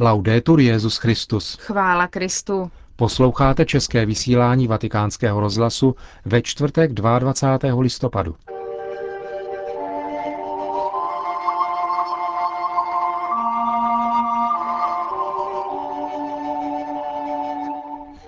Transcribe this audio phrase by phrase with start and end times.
[0.00, 1.56] Laudetur Jezus Christus.
[1.60, 2.70] Chvála Kristu.
[2.96, 7.80] Posloucháte české vysílání Vatikánského rozhlasu ve čtvrtek 22.
[7.80, 8.36] listopadu.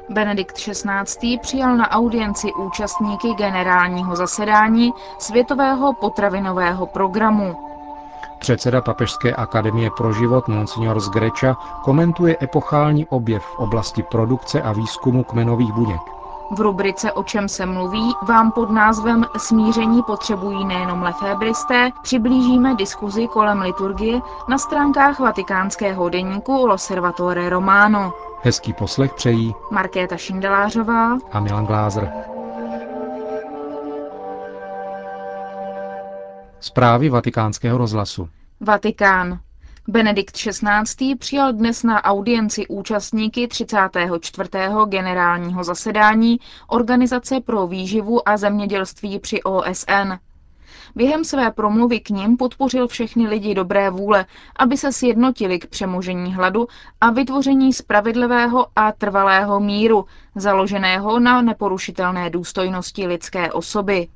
[0.09, 1.39] Benedikt XVI.
[1.39, 7.70] přijal na audienci účastníky generálního zasedání Světového potravinového programu.
[8.51, 14.73] Předseda Papežské akademie pro život Monsignor z Greča komentuje epochální objev v oblasti produkce a
[14.73, 16.01] výzkumu kmenových buněk.
[16.57, 23.27] V rubrice O čem se mluví vám pod názvem Smíření potřebují nejenom lefébristé přiblížíme diskuzi
[23.27, 28.13] kolem liturgie na stránkách vatikánského deníku L'Osservatore Romano.
[28.43, 32.13] Hezký poslech přejí Markéta Šindelářová a Milan Glázer.
[36.61, 38.29] Zprávy vatikánského rozhlasu.
[38.63, 39.41] Vatikán.
[39.89, 41.15] Benedikt XVI.
[41.19, 44.49] přijal dnes na audienci účastníky 34.
[44.89, 50.13] generálního zasedání Organizace pro výživu a zemědělství při OSN.
[50.95, 54.27] Během své promluvy k ním podpořil všechny lidi dobré vůle,
[54.57, 56.67] aby se sjednotili k přemožení hladu
[57.01, 64.09] a vytvoření spravedlivého a trvalého míru, založeného na neporušitelné důstojnosti lidské osoby.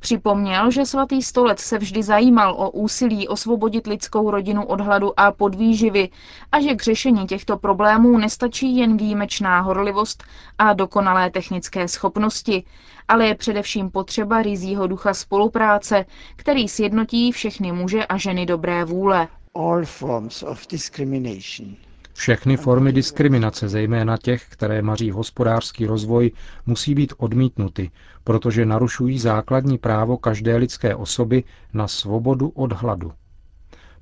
[0.00, 5.32] Připomněl, že svatý stolec se vždy zajímal o úsilí osvobodit lidskou rodinu od hladu a
[5.32, 6.08] podvýživy
[6.52, 10.24] a že k řešení těchto problémů nestačí jen výjimečná horlivost
[10.58, 12.64] a dokonalé technické schopnosti,
[13.08, 16.04] ale je především potřeba rizího ducha spolupráce,
[16.36, 19.28] který sjednotí všechny muže a ženy dobré vůle.
[19.54, 21.76] All forms of discrimination
[22.16, 26.30] všechny formy diskriminace, zejména těch, které maří hospodářský rozvoj,
[26.66, 27.90] musí být odmítnuty,
[28.24, 31.44] protože narušují základní právo každé lidské osoby
[31.74, 33.12] na svobodu od hladu.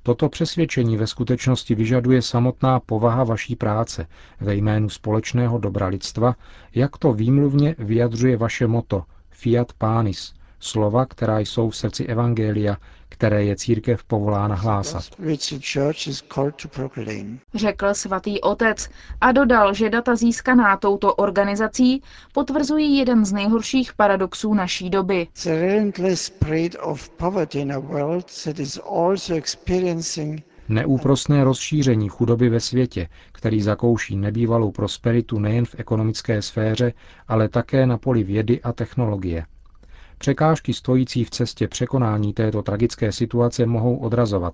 [0.03, 4.07] Toto přesvědčení ve skutečnosti vyžaduje samotná povaha vaší práce
[4.41, 6.35] ve jménu společného dobra lidstva,
[6.75, 12.77] jak to výmluvně vyjadřuje vaše moto Fiat Panis, slova, která jsou v srdci Evangelia,
[13.15, 15.03] které je církev povolána hlásat.
[17.55, 18.89] Řekl svatý otec
[19.21, 22.01] a dodal, že data získaná touto organizací
[22.33, 25.27] potvrzují jeden z nejhorších paradoxů naší doby.
[30.69, 36.93] Neúprosné rozšíření chudoby ve světě, který zakouší nebývalou prosperitu nejen v ekonomické sféře,
[37.27, 39.45] ale také na poli vědy a technologie.
[40.17, 44.53] Překážky stojící v cestě překonání této tragické situace mohou odrazovat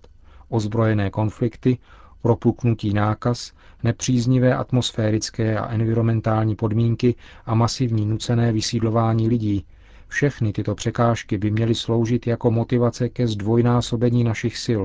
[0.49, 1.77] ozbrojené konflikty,
[2.21, 3.51] propuknutí nákaz,
[3.83, 9.65] nepříznivé atmosférické a environmentální podmínky a masivní nucené vysídlování lidí.
[10.07, 14.83] Všechny tyto překážky by měly sloužit jako motivace ke zdvojnásobení našich sil,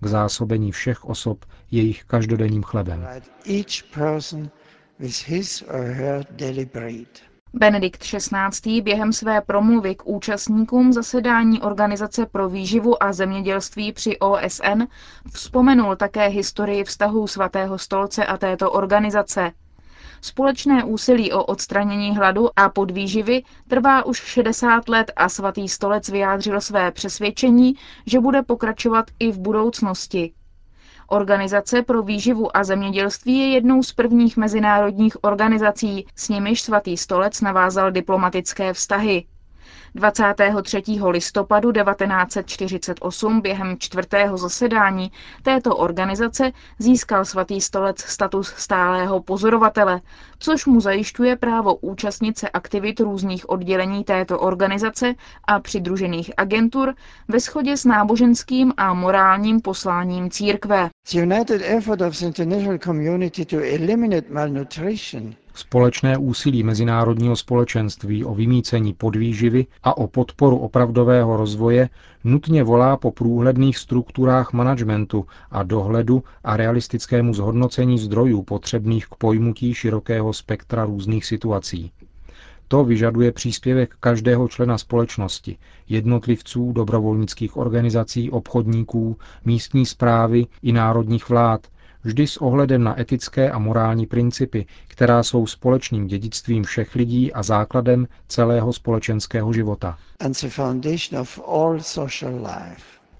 [0.00, 3.06] k zásobení všech osob jejich každodenním chlebem.
[7.56, 8.80] Benedikt XVI.
[8.80, 14.82] během své promluvy k účastníkům zasedání Organizace pro výživu a zemědělství při OSN
[15.32, 19.52] vzpomenul také historii vztahů svatého stolce a této organizace.
[20.20, 26.60] Společné úsilí o odstranění hladu a podvýživy trvá už 60 let a svatý stolec vyjádřil
[26.60, 27.74] své přesvědčení,
[28.06, 30.32] že bude pokračovat i v budoucnosti.
[31.06, 37.40] Organizace pro výživu a zemědělství je jednou z prvních mezinárodních organizací, s nimiž svatý stolec
[37.40, 39.24] navázal diplomatické vztahy.
[39.96, 40.82] 23.
[41.10, 45.12] listopadu 1948 během čtvrtého zasedání
[45.42, 50.00] této organizace získal svatý stolec status stálého pozorovatele,
[50.38, 56.94] což mu zajišťuje právo účastnit se aktivit různých oddělení této organizace a přidružených agentur
[57.28, 60.90] ve shodě s náboženským a morálním posláním církve.
[61.12, 68.34] The united effort of the international community to eliminate malnutrition Společné úsilí mezinárodního společenství o
[68.34, 71.88] vymícení podvýživy a o podporu opravdového rozvoje
[72.24, 79.74] nutně volá po průhledných strukturách managementu a dohledu a realistickému zhodnocení zdrojů potřebných k pojmutí
[79.74, 81.90] širokého spektra různých situací.
[82.68, 85.58] To vyžaduje příspěvek každého člena společnosti,
[85.88, 91.66] jednotlivců, dobrovolnických organizací, obchodníků, místní zprávy i národních vlád,
[92.04, 97.42] vždy s ohledem na etické a morální principy, která jsou společným dědictvím všech lidí a
[97.42, 99.98] základem celého společenského života.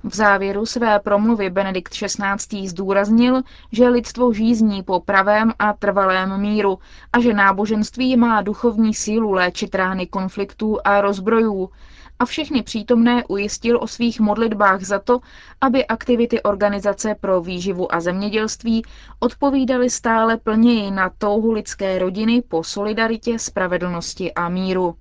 [0.04, 2.68] V závěru své promluvy Benedikt XVI.
[2.68, 3.42] zdůraznil,
[3.72, 6.78] že lidstvo žízní po pravém a trvalém míru
[7.12, 11.70] a že náboženství má duchovní sílu léčit rány konfliktů a rozbrojů
[12.18, 15.20] a všechny přítomné ujistil o svých modlitbách za to,
[15.60, 18.82] aby aktivity Organizace pro výživu a zemědělství
[19.20, 24.94] odpovídaly stále plněji na touhu lidské rodiny po solidaritě, spravedlnosti a míru.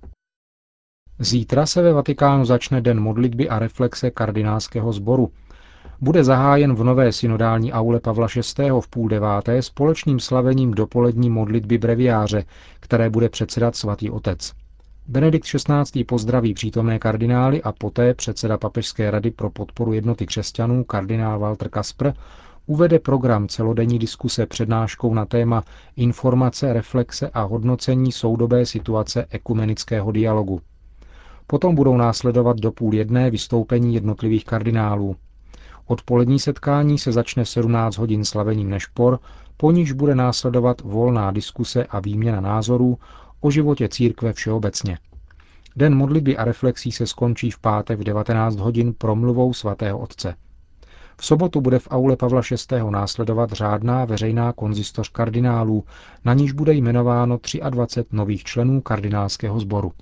[1.18, 5.32] Zítra se ve Vatikánu začne den modlitby a reflexe kardinálského sboru.
[6.00, 8.26] Bude zahájen v nové synodální aule Pavla
[8.58, 8.70] VI.
[8.80, 12.44] v půl deváté společným slavením dopolední modlitby breviáře,
[12.80, 14.52] které bude předsedat svatý otec.
[15.08, 16.04] Benedikt XVI.
[16.04, 22.12] pozdraví přítomné kardinály a poté předseda Papežské rady pro podporu jednoty křesťanů kardinál Walter Kaspr
[22.66, 25.64] uvede program celodenní diskuse přednáškou na téma
[25.96, 30.60] informace, reflexe a hodnocení soudobé situace ekumenického dialogu.
[31.46, 35.16] Potom budou následovat do půl jedné vystoupení jednotlivých kardinálů.
[35.86, 39.18] Odpolední setkání se začne 17 hodin slavením nešpor,
[39.56, 42.98] po níž bude následovat volná diskuse a výměna názorů
[43.44, 44.98] o životě církve všeobecně.
[45.76, 50.34] Den modlitby a reflexí se skončí v pátek v 19 hodin promluvou svatého otce.
[51.16, 52.90] V sobotu bude v aule Pavla VI.
[52.90, 55.84] následovat řádná veřejná konzistoř kardinálů,
[56.24, 57.38] na níž bude jmenováno
[57.70, 59.92] 23 nových členů kardinálského sboru.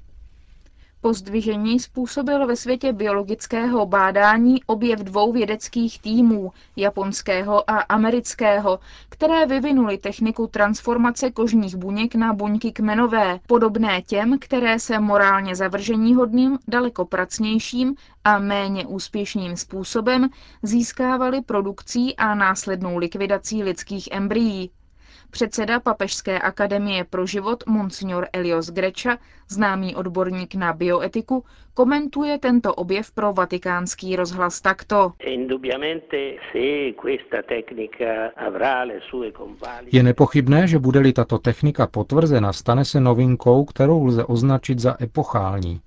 [1.04, 8.78] Pozdvižení způsobil ve světě biologického bádání objev dvou vědeckých týmů, japonského a amerického,
[9.08, 16.58] které vyvinuli techniku transformace kožních buněk na buňky kmenové, podobné těm, které se morálně zavrženíhodným,
[16.68, 17.94] daleko pracnějším
[18.24, 20.28] a méně úspěšným způsobem
[20.62, 24.70] získávaly produkcí a následnou likvidací lidských embryí.
[25.32, 29.18] Předseda Papežské akademie pro život Monsignor Elios Greča,
[29.48, 31.44] známý odborník na bioetiku,
[31.74, 35.12] komentuje tento objev pro vatikánský rozhlas takto.
[39.92, 45.80] Je nepochybné, že bude-li tato technika potvrzena, stane se novinkou, kterou lze označit za epochální.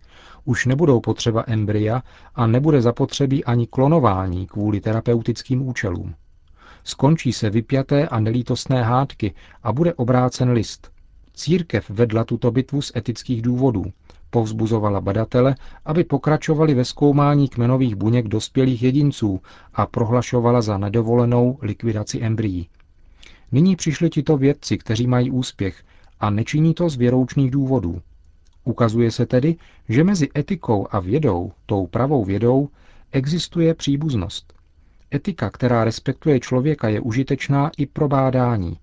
[0.45, 2.01] Už nebudou potřeba embrya
[2.35, 6.15] a nebude zapotřebí ani klonování kvůli terapeutickým účelům.
[6.87, 9.33] Skončí se vypjaté a nelítostné hádky
[9.63, 10.91] a bude obrácen list.
[11.33, 13.85] Církev vedla tuto bitvu z etických důvodů.
[14.29, 15.55] Povzbuzovala badatele,
[15.85, 19.41] aby pokračovali ve zkoumání kmenových buněk dospělých jedinců
[19.73, 22.69] a prohlašovala za nedovolenou likvidaci embryí.
[23.51, 25.83] Nyní přišli tito vědci, kteří mají úspěch
[26.19, 28.01] a nečiní to z věroučných důvodů.
[28.63, 29.55] Ukazuje se tedy,
[29.89, 32.69] že mezi etikou a vědou, tou pravou vědou,
[33.11, 34.54] existuje příbuznost.
[35.15, 38.77] Etika, která respektuje člověka, je užitečná i pro bádání.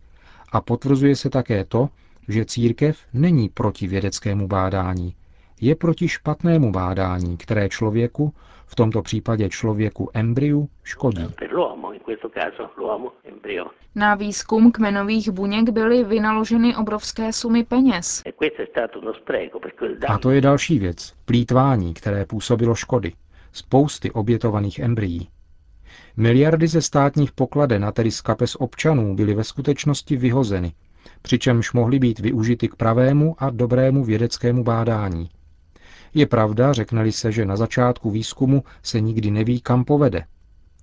[0.53, 1.89] A potvrzuje se také to,
[2.29, 5.15] že církev není proti vědeckému bádání.
[5.61, 8.35] Je proti špatnému bádání, které člověku,
[8.67, 11.27] v tomto případě člověku embryu, škodí.
[13.95, 18.23] Na výzkum kmenových buněk byly vynaloženy obrovské sumy peněz.
[18.27, 18.33] E
[20.09, 23.13] A to je další věc, plítvání, které působilo škody.
[23.53, 25.29] Spousty obětovaných embryí.
[26.17, 30.73] Miliardy ze státních pokladen, a tedy z kapes občanů, byly ve skutečnosti vyhozeny,
[31.23, 35.31] přičemž mohly být využity k pravému a dobrému vědeckému bádání.
[36.15, 40.25] Je pravda, řekneli se, že na začátku výzkumu se nikdy neví, kam povede.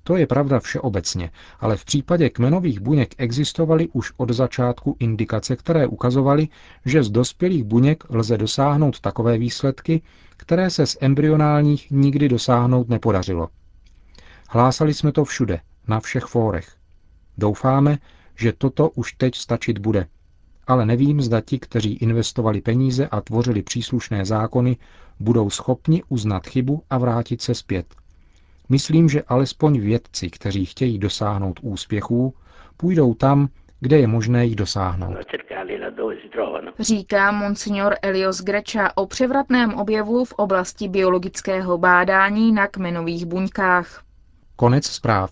[0.04, 5.88] To je pravda všeobecně, ale v případě kmenových buněk existovaly už od začátku indikace, které
[5.88, 6.48] ukazovaly,
[6.86, 10.02] že z dospělých buněk lze dosáhnout takové výsledky,
[10.38, 13.48] které se z embryonálních nikdy dosáhnout nepodařilo.
[14.52, 16.76] Hlásali jsme to všude, na všech fórech.
[17.38, 17.98] Doufáme,
[18.36, 20.08] že toto už teď stačit bude.
[20.68, 24.78] Ale nevím, zda ti, kteří investovali peníze a tvořili příslušné zákony,
[25.20, 27.86] budou schopni uznat chybu a vrátit se zpět.
[28.70, 32.34] Myslím, že alespoň vědci, kteří chtějí dosáhnout úspěchů,
[32.78, 33.48] půjdou tam,
[33.80, 35.18] kde je možné jich dosáhnout.
[36.80, 44.09] Říká monsignor Elios Greča o převratném objevu v oblasti biologického bádání na kmenových buňkách.
[44.60, 45.32] Konec zpráv.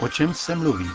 [0.00, 0.86] O čem se mluví?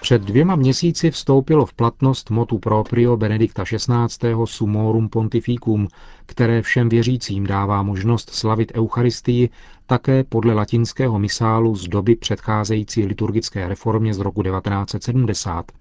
[0.00, 4.34] Před dvěma měsíci vstoupilo v platnost motu proprio Benedikta XVI.
[4.44, 5.88] Sumorum Pontificum,
[6.26, 9.50] které všem věřícím dává možnost slavit Eucharistii
[9.86, 15.72] také podle latinského misálu z doby předcházející liturgické reformě z roku 1970.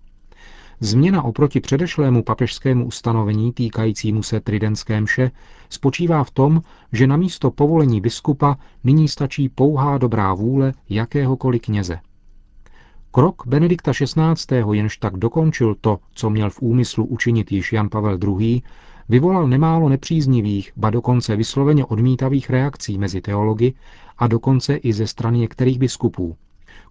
[0.82, 5.32] Změna oproti předešlému papežskému ustanovení týkajícímu se tridentské mše
[5.70, 6.62] spočívá v tom,
[6.94, 12.00] že na místo povolení biskupa nyní stačí pouhá dobrá vůle jakéhokoliv kněze.
[13.12, 18.18] Krok Benedikta XVI., jenž tak dokončil to, co měl v úmyslu učinit již Jan Pavel
[18.24, 18.62] II.,
[19.10, 23.74] vyvolal nemálo nepříznivých, ba dokonce vysloveně odmítavých reakcí mezi teology
[24.18, 26.36] a dokonce i ze strany některých biskupů.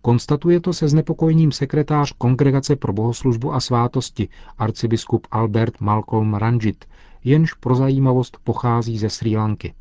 [0.02, 4.28] Konstatuje to se znepokojením sekretář Kongregace pro bohoslužbu a svátosti
[4.58, 6.84] arcibiskup Albert Malcolm Ranjit,
[7.24, 9.74] jenž pro zajímavost pochází ze Sri Lanky.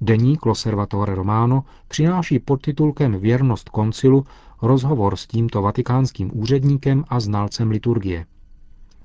[0.00, 4.24] Deník Loservatore Romano přináší pod titulkem Věrnost koncilu
[4.62, 8.26] rozhovor s tímto vatikánským úředníkem a znalcem liturgie.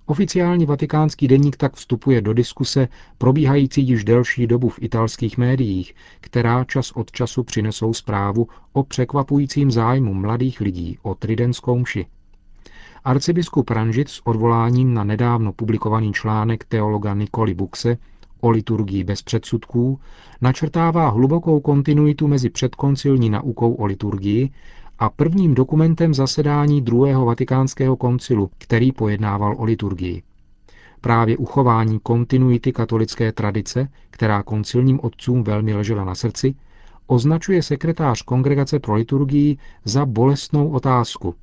[0.05, 6.63] Oficiální vatikánský deník tak vstupuje do diskuse probíhající již delší dobu v italských médiích, která
[6.63, 12.05] čas od času přinesou zprávu o překvapujícím zájmu mladých lidí o tridenskou mši.
[13.03, 17.98] Arcibiskup Ranžit s odvoláním na nedávno publikovaný článek teologa Nikoli Buxe
[18.41, 20.00] o liturgii bez předsudků
[20.41, 24.50] načrtává hlubokou kontinuitu mezi předkoncilní naukou o liturgii
[25.01, 30.24] a prvním dokumentem zasedání druhého vatikánského koncilu, který pojednával o liturgii.
[31.01, 36.55] Právě uchování kontinuity katolické tradice, která koncilním otcům velmi ležela na srdci,
[37.08, 41.36] označuje sekretář Kongregace pro liturgii za bolestnou otázku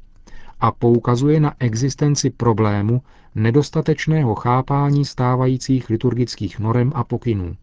[0.60, 3.02] a poukazuje na existenci problému
[3.34, 7.56] nedostatečného chápání stávajících liturgických norem a pokynů.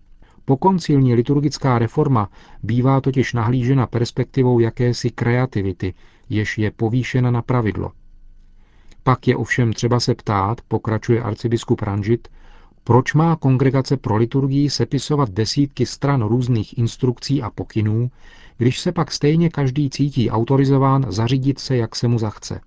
[0.45, 2.29] Pokoncilní liturgická reforma
[2.63, 5.93] bývá totiž nahlížena perspektivou jakési kreativity,
[6.29, 7.91] jež je povýšena na pravidlo.
[9.03, 12.27] Pak je ovšem třeba se ptát, pokračuje arcibiskup Ranžit,
[12.83, 18.11] proč má kongregace pro liturgii sepisovat desítky stran různých instrukcí a pokynů,
[18.57, 22.61] když se pak stejně každý cítí autorizován zařídit se, jak se mu zachce.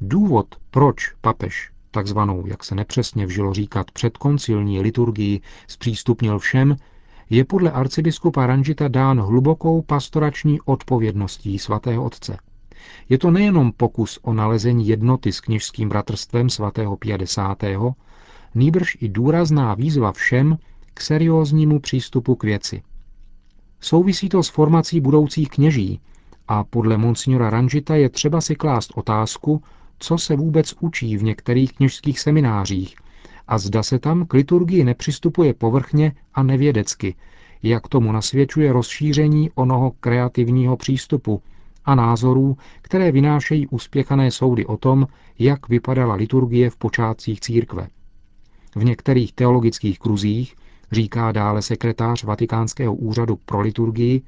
[0.00, 6.76] Důvod, proč papež takzvanou, jak se nepřesně vžilo říkat, předkoncilní liturgii zpřístupnil všem,
[7.30, 12.38] je podle arcibiskupa Ranžita dán hlubokou pastorační odpovědností svatého otce.
[13.08, 17.58] Je to nejenom pokus o nalezení jednoty s kněžským bratrstvem svatého 50.
[18.54, 20.58] nýbrž i důrazná výzva všem
[20.94, 22.82] k serióznímu přístupu k věci.
[23.80, 26.00] Souvisí to s formací budoucích kněží
[26.48, 29.62] a podle monsignora Ranžita je třeba si klást otázku,
[29.98, 32.96] co se vůbec učí v některých kněžských seminářích
[33.48, 37.14] a zda se tam k liturgii nepřistupuje povrchně a nevědecky,
[37.62, 41.42] jak tomu nasvědčuje rozšíření onoho kreativního přístupu
[41.84, 45.06] a názorů, které vynášejí uspěchané soudy o tom,
[45.38, 47.88] jak vypadala liturgie v počátcích církve.
[48.76, 50.54] V některých teologických kruzích,
[50.92, 54.22] říká dále sekretář Vatikánského úřadu pro liturgii,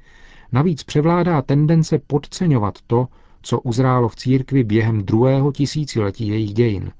[0.51, 3.07] navíc převládá tendence podceňovat to,
[3.41, 6.91] co uzrálo v církvi během druhého tisíciletí jejich dějin.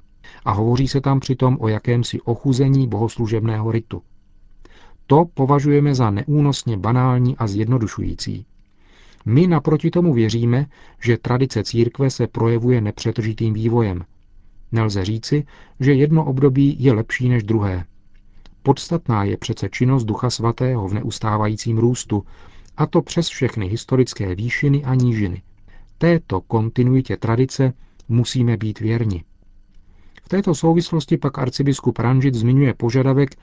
[0.46, 4.02] A hovoří se tam přitom o jakémsi ochuzení bohoslužebného ritu.
[5.08, 8.46] To považujeme za neúnosně banální a zjednodušující.
[9.26, 10.66] My naproti tomu věříme,
[11.02, 14.04] že tradice církve se projevuje nepřetržitým vývojem.
[14.72, 15.46] Nelze říci,
[15.80, 17.86] že jedno období je lepší než druhé.
[18.64, 22.24] Podstatná je přece činnost Ducha Svatého v neustávajícím růstu,
[22.78, 25.42] a to přes všechny historické výšiny a nížiny.
[26.02, 27.74] Této kontinuitě tradice
[28.10, 29.24] musíme být věrni.
[30.24, 33.36] V této souvislosti pak arcibiskup Ranžit zmiňuje požadavek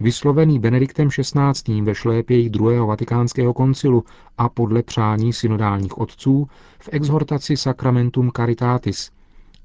[0.00, 1.80] vyslovený Benediktem XVI.
[1.82, 4.04] ve šlépěji druhého vatikánského koncilu
[4.38, 6.48] a podle přání synodálních otců
[6.80, 9.10] v exhortaci Sacramentum Caritatis,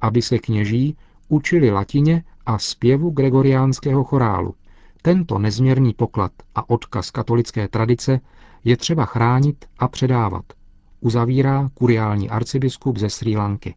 [0.01, 4.53] aby se kněží učili latině a zpěvu gregoriánského chorálu.
[5.01, 8.19] Tento nezměrný poklad a odkaz katolické tradice
[8.63, 10.58] je třeba chránit a předávat
[11.01, 13.75] uzavírá kuriální arcibiskup ze Sri Lanky.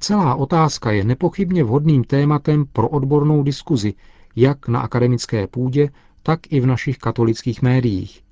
[0.00, 3.94] Celá otázka je nepochybně vhodným tématem pro odbornou diskuzi,
[4.36, 5.90] jak na akademické půdě,
[6.22, 8.24] tak i v našich katolických médiích.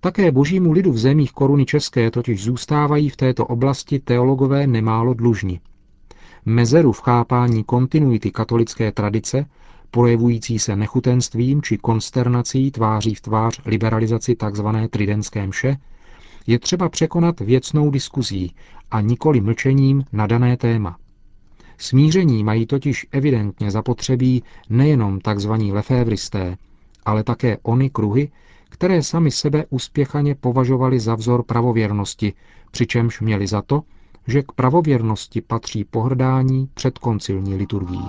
[0.00, 5.60] Také božímu lidu v zemích koruny české totiž zůstávají v této oblasti teologové nemálo dlužni.
[6.44, 9.46] Mezeru v chápání kontinuity katolické tradice,
[9.90, 14.66] projevující se nechutenstvím či konsternací tváří v tvář liberalizaci tzv.
[14.90, 15.76] tridentské mše,
[16.46, 18.54] je třeba překonat věcnou diskuzí
[18.90, 20.96] a nikoli mlčením na dané téma.
[21.78, 25.50] Smíření mají totiž evidentně zapotřebí nejenom tzv.
[25.50, 26.56] lefévristé,
[27.04, 28.30] ale také ony kruhy,
[28.68, 32.32] které sami sebe uspěchaně považovali za vzor pravověrnosti,
[32.70, 33.82] přičemž měli za to,
[34.26, 38.08] že k pravověrnosti patří pohrdání před koncilní liturgií.